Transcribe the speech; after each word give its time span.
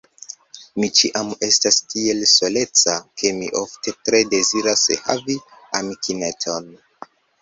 Mi 0.83 0.87
ĉiam 0.99 1.27
estas 1.47 1.75
tiel 1.91 2.23
soleca, 2.31 2.95
ke 3.21 3.33
mi 3.41 3.49
ofte 3.61 3.93
tre 4.07 4.23
deziras 4.33 4.87
havi 5.05 5.37
amikineton. 5.83 6.73